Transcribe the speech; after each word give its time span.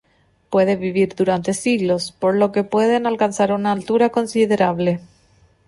Puede 0.49 0.77
vivir 0.77 1.13
durante 1.13 1.53
siglos, 1.53 2.11
por 2.11 2.33
lo 2.33 2.51
que 2.51 2.63
pueden 2.63 3.05
alcanzar 3.05 3.51
una 3.53 3.71
altura 3.71 4.09
considerable. 4.09 4.99